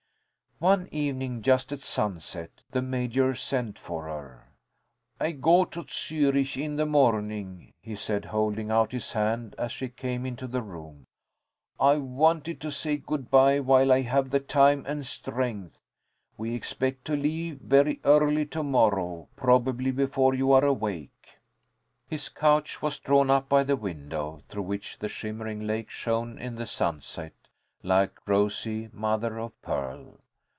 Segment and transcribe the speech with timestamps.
[0.59, 4.43] One evening, just at sunset, the Major sent for her.
[5.19, 9.89] "I go to Zürich in the morning," he said, holding out his hand as she
[9.89, 11.07] came into the room.
[11.79, 15.79] "I wanted to say good bye while I have the time and strength.
[16.37, 21.39] We expect to leave very early to morrow, probably before you are awake."
[22.07, 26.53] His couch was drawn up by the window, through which the shimmering lake shone in
[26.53, 27.33] the sunset
[27.81, 30.19] like rosy mother of pearl.